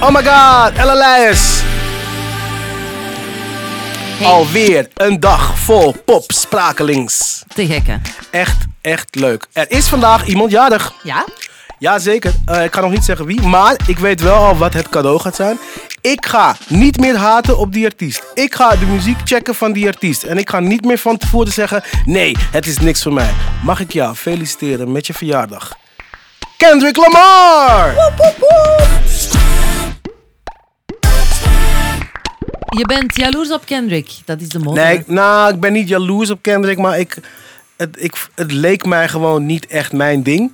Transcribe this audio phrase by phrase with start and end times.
[0.00, 1.60] Oh my god, Leijers.
[4.18, 4.26] Hey.
[4.26, 7.44] Alweer een dag vol popsprakelings.
[7.54, 8.00] Te gekke.
[8.30, 9.46] Echt, echt leuk.
[9.52, 10.92] Er is vandaag iemand jarig.
[11.02, 11.24] Ja?
[11.78, 14.88] Jazeker, Eh ik ga nog niet zeggen wie, maar ik weet wel al wat het
[14.88, 15.58] cadeau gaat zijn.
[16.00, 18.22] Ik ga niet meer haten op die artiest.
[18.34, 20.22] Ik ga de muziek checken van die artiest.
[20.22, 23.30] En ik ga niet meer van tevoren zeggen: nee, het is niks voor mij.
[23.62, 25.76] Mag ik jou feliciteren met je verjaardag?
[26.56, 27.94] Kendrick Lamar!
[32.76, 34.10] Je bent jaloers op Kendrick.
[34.24, 34.84] Dat is de motor.
[34.84, 37.16] Nee, nou, ik ben niet jaloers op Kendrick, maar ik,
[37.76, 40.52] het, ik, het leek mij gewoon niet echt mijn ding.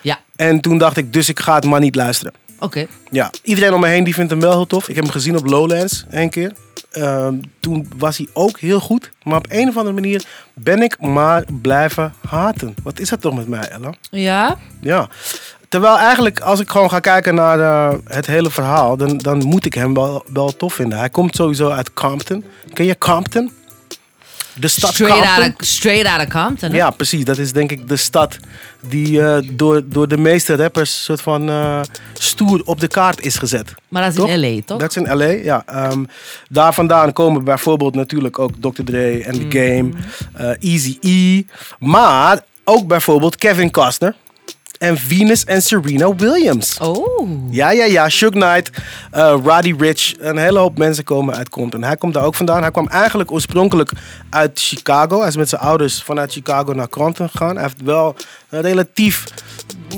[0.00, 2.34] Ja, En toen dacht ik, dus ik ga het maar niet luisteren.
[2.58, 2.86] oké.
[3.10, 4.88] Ja, iedereen om me heen die vindt hem wel heel tof.
[4.88, 6.52] Ik heb hem gezien op Lowlands één keer.
[6.90, 9.10] Ehm, toen was hij ook heel goed.
[9.22, 12.74] Maar op een of andere manier ben ik maar blijven haten.
[12.82, 13.94] Wat is dat toch met mij, Ella?
[14.10, 14.58] Ja?
[14.80, 15.08] Ja.
[15.68, 19.64] Terwijl eigenlijk, als ik gewoon ga kijken naar eh, het hele verhaal, dan, dan moet
[19.64, 20.98] ik hem wel, wel tof vinden.
[20.98, 22.44] Hij komt sowieso uit Compton.
[22.72, 23.52] Ken je Compton?
[24.60, 25.42] De stad Straight Compton?
[25.44, 26.70] out, of, straight out of Compton.
[26.70, 26.76] hè?
[26.76, 27.24] Ja, precies.
[27.24, 28.38] Dat is denk ik de stad
[28.80, 31.80] die eh, door, door de meeste rappers soort van eh,
[32.12, 33.74] stoer op de kaart is gezet.
[33.88, 34.28] Maar dat is Toch?
[34.28, 34.78] in L.A., toch?
[34.78, 35.62] Dat is in LA, ja.
[35.66, 36.04] Ehm,
[36.48, 38.82] daar vandaan komen bijvoorbeeld natuurlijk ook Dr.
[38.84, 39.90] Dre en The Game,
[40.32, 41.42] eh Easy E.
[41.78, 44.14] Maar ook bijvoorbeeld Kevin Costner
[44.78, 46.78] en Venus en Serena Williams.
[46.78, 47.28] Oh.
[47.50, 48.08] Ja, ja, ja.
[48.08, 48.70] Shook Knight,
[49.10, 50.14] eh, Roddy Rich.
[50.18, 51.82] Een hele hoop mensen komen uit Compton.
[51.82, 52.62] Hij komt daar ook vandaan.
[52.62, 53.90] Hij kwam eigenlijk oorspronkelijk
[54.30, 55.18] uit Chicago.
[55.18, 57.54] Hij is met zijn ouders vanuit Chicago naar Compton gegaan.
[57.54, 58.16] Hij heeft wel
[58.48, 59.24] een relatief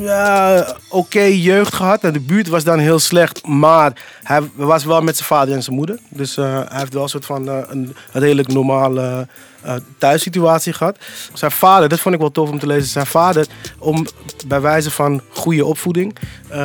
[0.00, 2.00] ja, oké jeugd gehad.
[2.00, 3.46] De buurt was dan heel slecht.
[3.46, 5.98] Maar hij was wel met zijn vader en zijn moeder.
[6.08, 9.27] Dus eh, hij heeft wel een soort van eh, een redelijk normale
[9.62, 10.98] eh, thuissituatie gehad.
[11.32, 12.88] Zijn vader, dat vond ik wel tof om te lezen.
[12.88, 13.46] Zijn vader,
[13.78, 14.06] om,
[14.46, 16.16] bij wijze van goede opvoeding,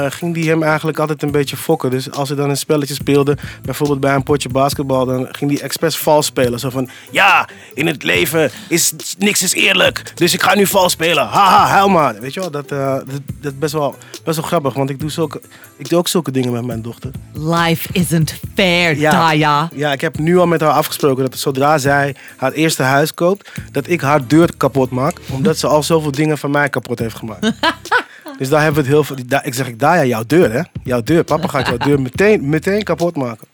[0.09, 1.89] ging die hem eigenlijk altijd een beetje fokken.
[1.89, 5.61] Dus als ze dan een spelletje speelden, bijvoorbeeld bij een potje basketbal, dan ging die
[5.61, 6.59] expres vals spelen.
[6.59, 10.91] Zo van, ja, in het leven is niks is eerlijk, dus ik ga nu vals
[10.91, 11.27] spelen.
[11.27, 12.19] Haha, huil maar.
[12.19, 13.03] Weet je wel, dat, dat,
[13.41, 15.41] dat is best wel, best wel grappig, want ik doe, zulke,
[15.77, 17.11] ik doe ook zulke dingen met mijn dochter.
[17.33, 19.11] Life isn't fair, Ja.
[19.11, 19.69] Daya.
[19.73, 23.49] Ja, ik heb nu al met haar afgesproken dat zodra zij haar eerste huis koopt,
[23.71, 25.17] dat ik haar deur kapot maak.
[25.31, 27.51] Omdat ze al zoveel dingen van mij kapot heeft gemaakt.
[28.39, 29.15] dus daar hebben we het heel veel.
[29.27, 30.61] da- Ik zeg, ik daar ja, jouw deur hè.
[30.83, 31.23] Jouw deur.
[31.23, 33.47] Papa gaat jouw deur meteen, meteen kapot maken.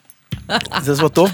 [0.48, 1.32] Dus dat is wel tof.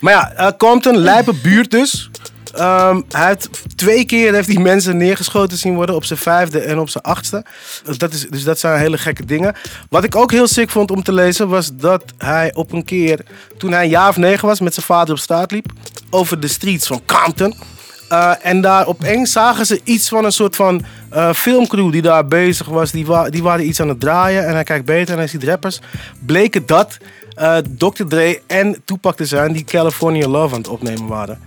[0.00, 2.10] Maar ja, eh Compton, lijpe buurt dus.
[2.58, 6.78] Ehm, hij heeft twee keer heeft hij mensen neergeschoten zien worden op zijn vijfde en
[6.78, 7.44] op zijn achtste.
[7.84, 9.54] Dus dat, is, dus dat zijn hele gekke dingen.
[9.88, 13.20] Wat ik ook heel sick vond om te lezen was dat hij op een keer,
[13.58, 15.72] toen hij een jaar of negen was, met zijn vader op straat liep,
[16.10, 17.54] over de streets van Compton.
[18.08, 22.26] Eh, en daar opeens zagen ze iets van een soort van eh, filmcrew die daar
[22.26, 22.90] bezig was.
[22.90, 25.80] Die, die waren iets aan het draaien en hij kijkt beter en hij ziet rappers.
[26.26, 26.96] Bleken dat
[27.34, 28.04] eh, Dr.
[28.08, 31.38] Dre en Tupac te zijn die California Love aan het opnemen waren.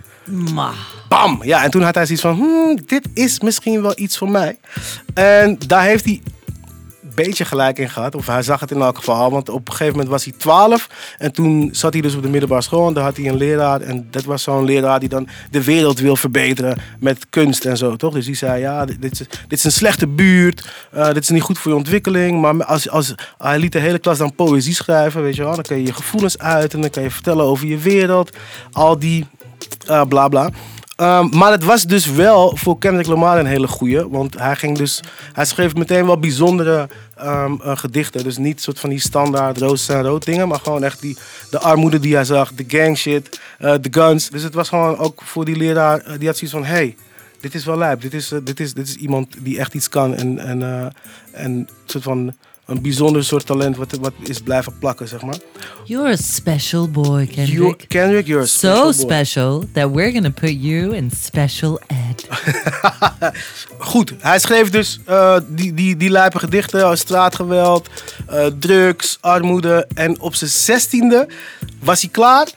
[1.08, 1.40] Bam!
[1.42, 4.58] Ja, en toen had hij zoiets van, hmm, dit is misschien wel iets voor mij.
[5.14, 6.20] En daar heeft hij
[7.02, 8.14] een beetje gelijk in gehad.
[8.14, 9.30] Of hij zag het in elk geval.
[9.30, 10.88] Want op een gegeven moment was hij 12.
[11.18, 12.88] En toen zat hij dus op de middelbare school.
[12.88, 13.80] En daar had hij een leraar.
[13.80, 17.96] En dat was zo'n leraar die dan de wereld wil verbeteren met kunst en zo,
[17.96, 18.14] toch?
[18.14, 20.68] Dus die zei, ja, dit, is, dit is een slechte buurt.
[20.92, 22.40] eh, dit is niet goed voor je ontwikkeling.
[22.40, 25.54] Maar als, als, hij liet de hele klas dan poëzie schrijven, weet je wel.
[25.54, 26.72] Dan kan je je gevoelens uiten.
[26.74, 28.36] En dan kan je vertellen over je wereld.
[28.72, 29.26] Al die
[29.86, 30.50] eh, bla bla.
[30.96, 34.08] Ehm, maar het was dus wel voor Kendrick Lamar een hele goeie.
[34.08, 35.00] Want hij, ging dus,
[35.32, 38.24] hij schreef meteen wel bijzondere ehm, eh, gedichten.
[38.24, 40.48] Dus niet soort van die standaard roos en rood dingen.
[40.48, 41.16] Maar gewoon echt die,
[41.50, 42.52] de armoede die hij zag.
[42.52, 43.40] De gang shit.
[43.58, 44.28] eh, de guns.
[44.28, 46.18] Dus het was gewoon ook voor die leraar.
[46.18, 46.64] die had zoiets van...
[46.64, 46.96] Hey,
[47.40, 48.00] dit is wel lijp.
[48.00, 50.14] Dit is, dit is, dit is iemand die echt iets kan.
[50.14, 50.92] En, en,
[51.32, 52.34] en soort van
[52.72, 55.38] een bijzonder soort talent wat, wat is blijven plakken, zeg maar.
[55.84, 57.58] You're a special boy, Kendrick.
[57.58, 59.14] You, Kendrick, you're a special so boy.
[59.14, 62.28] special that we're gonna put you in special ed.
[63.78, 67.88] Goed, hij schreef dus eh, die, die, die lijpe gedichten, als straatgeweld,
[68.26, 69.88] eh, drugs, armoede.
[69.94, 71.28] En op zijn zestiende
[71.80, 72.48] was hij klaar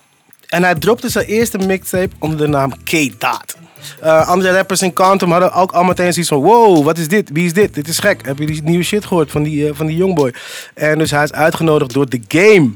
[0.47, 3.64] en hij dropte zijn eerste mixtape onder de naam K-Dot.
[4.01, 6.42] Eh, andere rappers in Quantum hadden ook al meteen zoiets van...
[6.42, 7.30] Wow, wat is dit?
[7.33, 7.74] Wie is dit?
[7.74, 8.25] Dit is gek.
[8.25, 10.33] Heb je die nieuwe shit gehoord van die, eh, van die Youngboy?
[10.74, 12.72] En dus hij is uitgenodigd door The Game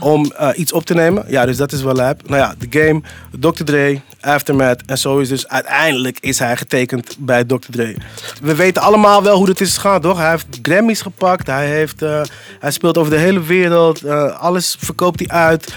[0.00, 1.24] om eh, iets op te nemen.
[1.28, 2.28] Ja, dus dat is wel lijp.
[2.28, 3.00] Nou ja, The Game,
[3.40, 3.64] Dr.
[3.64, 4.80] Dre, Aftermath.
[4.86, 7.56] En zo is dus uiteindelijk is hij getekend bij Dr.
[7.70, 7.96] Dre.
[8.42, 10.18] We weten allemaal wel hoe dit is gegaan, toch?
[10.18, 11.46] Hij heeft Grammys gepakt.
[11.46, 12.20] Hij, heeft, eh,
[12.60, 14.02] hij speelt over de hele wereld.
[14.02, 15.74] eh, alles verkoopt hij uit.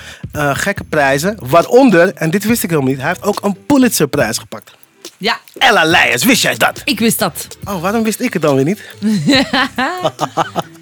[0.53, 1.38] Gekke prijzen.
[1.42, 4.71] Waaronder, en dit wist ik helemaal niet, hij heeft ook een Pulitzerprijs gepakt.
[5.18, 6.81] Ja, Ella Leijers, wist jij dat?
[6.86, 7.48] ik wist dat.
[7.63, 8.81] Oh, waarom wist ik het dan weer niet?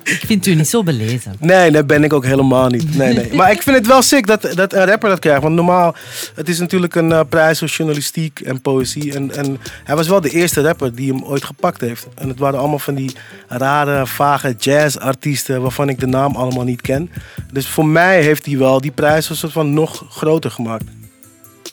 [0.10, 1.36] Ik vind u niet zo belezen.
[1.40, 2.96] Nee, dat ben ik ook helemaal niet.
[2.96, 3.34] Nee, nee.
[3.34, 5.42] Maar ik vind het wel sick dat, dat een rapper dat krijgt.
[5.42, 5.96] Want normaal,
[6.36, 9.14] het is natuurlijk een eh, prijs voor journalistiek en poëzie.
[9.14, 12.08] En, en hij was wel de eerste rapper die hem ooit gepakt heeft.
[12.16, 13.12] En het waren allemaal van die
[13.48, 17.12] rare, vage jazzartiesten waarvan ik de naam allemaal niet ken.
[17.54, 20.84] Dus voor mij heeft hij wel die prijs een soort van nog groter gemaakt.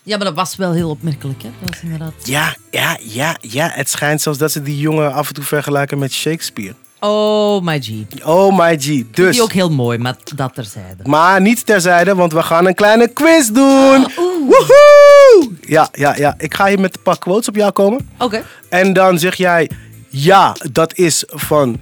[0.03, 1.49] Ja, maar dat was wel heel opmerkelijk, hè?
[1.61, 2.13] Dat was inderdaad...
[2.25, 3.71] Ja, ja, ja, ja.
[3.73, 6.75] Het schijnt zelfs dat ze die jongen af en toe vergelijken met Shakespeare.
[7.01, 7.91] Oh, my G.
[8.25, 9.03] Oh my G.
[9.11, 9.33] Dus.
[9.33, 11.03] Die ook heel mooi, maar dat terzijde.
[11.05, 14.07] Maar niet terzijde, want we gaan een kleine quiz doen.
[14.17, 15.51] Woehoe!
[15.61, 16.35] Ja, ja, ja.
[16.39, 18.09] Ik ga hier met een paar quotes op jou komen.
[18.19, 18.43] Oké.
[18.69, 19.71] En dan zeg jij,
[20.09, 21.81] ja, dat is van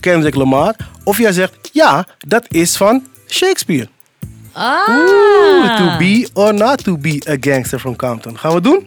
[0.00, 0.74] Kendrick Lamar.
[1.04, 3.88] Of jij zegt, ja, dat is van Shakespeare.
[4.52, 4.88] Ah.
[4.88, 8.38] Oeh, to be or not to be a gangster from Compton.
[8.38, 8.86] Gaan we het doen?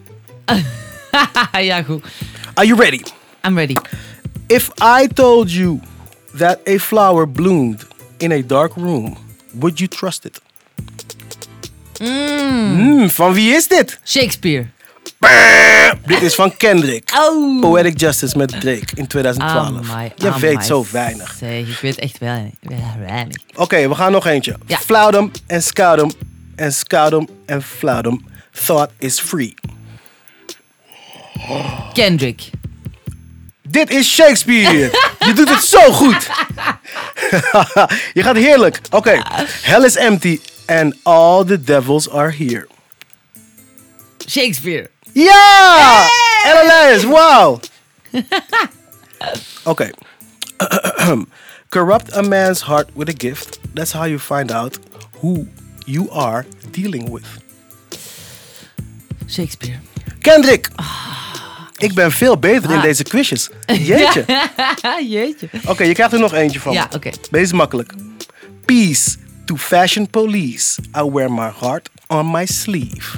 [1.69, 2.05] ja, goed.
[2.53, 3.01] Are you ready?
[3.47, 3.75] I'm ready.
[4.47, 5.79] If I told you
[6.37, 7.85] that a flower bloomed
[8.17, 9.17] in a dark room,
[9.53, 10.39] would you trust it?
[12.01, 13.99] Mm, van wie is dit?
[14.03, 14.67] Shakespeare.
[16.05, 17.11] Dit is van Kendrick.
[17.17, 17.61] Oh.
[17.61, 19.67] Poetic Justice met Drake in 2012.
[19.67, 20.39] Amai, Je amai.
[20.39, 21.41] weet zo weinig.
[21.41, 22.53] Ik weet echt weinig.
[23.05, 23.37] weinig.
[23.55, 24.55] Oké, we gaan nog eentje.
[24.65, 24.75] Ja.
[25.47, 26.11] En Scoudum
[26.55, 28.25] en Scoudum en Floudum.
[28.65, 29.53] Thought is free.
[31.93, 32.49] Kendrick.
[33.75, 34.89] Dit is Shakespeare.
[35.19, 36.29] Je doet het zo goed.
[38.13, 38.79] Je gaat heerlijk.
[38.89, 39.21] Oké.
[39.61, 42.67] Hell is empty and all the devils are here.
[44.27, 44.89] Shakespeare.
[45.13, 46.07] Ja!
[46.43, 47.59] LLS, wow.
[49.63, 49.89] Oké.
[51.69, 53.59] Corrupt a man's heart with a gift.
[53.73, 54.79] That's how you find out
[55.19, 55.47] who
[55.85, 57.27] you are dealing with.
[59.27, 59.79] Shakespeare.
[60.21, 60.69] Kendrick.
[61.85, 62.81] Ik ben veel beter in Ah.
[62.83, 63.49] deze quizjes.
[63.89, 64.25] Jeetje.
[65.09, 65.49] Jeetje.
[65.67, 66.73] Oké, je krijgt er nog eentje van.
[66.73, 67.09] Ja, oké.
[67.31, 67.93] Deze is makkelijk.
[68.65, 69.15] Peace
[69.45, 70.81] to fashion police.
[70.97, 73.17] I wear my heart on my sleeve.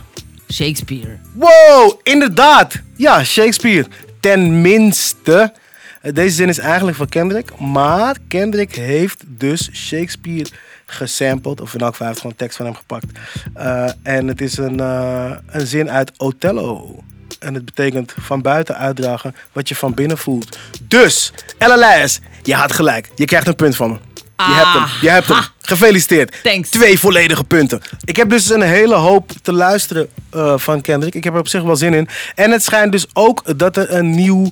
[0.51, 1.17] Shakespeare.
[1.33, 2.73] Wow, inderdaad.
[2.95, 3.85] Ja, Shakespeare.
[4.19, 5.53] Tenminste.
[6.01, 7.59] Deze zin is eigenlijk van Kendrick.
[7.59, 10.49] Maar Kendrick heeft dus Shakespeare
[10.85, 11.61] gesampled.
[11.61, 13.05] Of in elk geval hij heeft gewoon tekst van hem gepakt.
[13.53, 17.03] Eh, en het is een, eh, een zin uit Othello.
[17.39, 20.57] En het betekent van buiten uitdragen wat je van binnen voelt.
[20.81, 23.09] Dus, LLS, je had gelijk.
[23.15, 23.97] Je krijgt een punt van me.
[24.37, 25.01] Je hebt hem.
[25.01, 25.43] Je hebt hem.
[25.61, 26.43] Gefeliciteerd.
[26.43, 26.69] Thanks.
[26.69, 27.81] Twee volledige punten.
[28.03, 31.15] Ik heb dus een hele hoop te luisteren eh, van Kendrick.
[31.15, 32.07] Ik heb er op zich wel zin in.
[32.35, 34.51] En het schijnt dus ook dat er een nieuw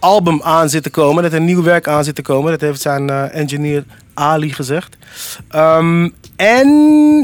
[0.00, 1.22] album aan zit te komen.
[1.22, 2.50] Dat er nieuw werk aan zit te komen.
[2.50, 4.96] Dat heeft zijn eh, engineer Ali gezegd.
[5.48, 6.68] Ehm, en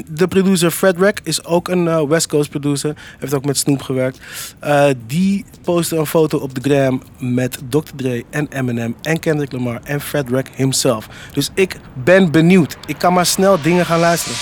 [0.08, 2.94] de producer Fred Rack is ook een eh, West Coast producer.
[3.18, 4.20] Heeft ook met Snoop gewerkt.
[4.58, 7.78] Eh, die postte een foto op de gram met Dr.
[7.96, 11.08] Dre en Eminem en Kendrick Lamar en Fred Rack himself.
[11.32, 12.76] Dus ik ben benieuwd.
[12.86, 14.38] Ik kan maar snel dingen gaan luisteren.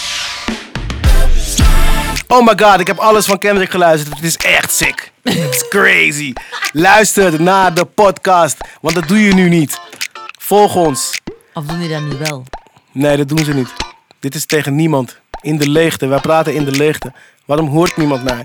[2.28, 4.14] Oh my god, ik heb alles van Kendrick geluisterd.
[4.16, 5.13] Het is echt sick.
[5.24, 6.32] Is crazy.
[6.72, 9.80] Luister naar de podcast, want dat doe je nu niet.
[10.38, 11.20] Volg ons.
[11.54, 12.44] Of doen die dat nu wel?
[12.92, 13.72] Nee, dat doen ze niet.
[14.20, 15.20] Dit is tegen niemand.
[15.40, 16.06] In de leegte.
[16.06, 17.12] Wij praten in de leegte.
[17.44, 18.44] Waarom hoort niemand mij?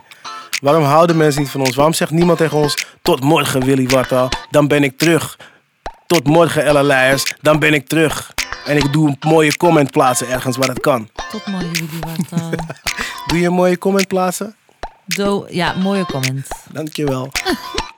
[0.61, 1.75] Waarom houden mensen niet van ons?
[1.75, 2.75] Waarom zegt niemand tegen ons...
[3.01, 4.29] Tot morgen, Willy Wartaal.
[4.49, 5.37] Dan ben ik terug.
[6.07, 7.33] Tot morgen, Ella Leijers.
[7.41, 8.33] Dan ben ik terug.
[8.65, 11.09] En ik doe een mooie comment plaatsen ergens waar het kan.
[11.31, 12.39] Tot morgen, wat.
[12.41, 12.47] eh,
[13.27, 14.55] Doe je een mooie comment plaatsen?
[15.15, 16.47] Do ja, mooie comment.
[16.71, 17.29] Dankjewel.